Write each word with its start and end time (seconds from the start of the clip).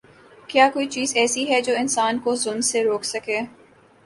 کیا 0.49 0.67
کوئی 0.73 0.87
چیز 0.87 1.13
ایسی 1.15 1.43
ہے 1.49 1.61
جو 1.61 1.73
انسان 1.77 2.19
کو 2.19 2.35
ظلم 2.35 2.61
سے 2.61 2.83
روک 2.83 3.03
سکے؟ 3.05 3.39